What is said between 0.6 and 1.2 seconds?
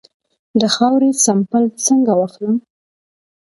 خاورې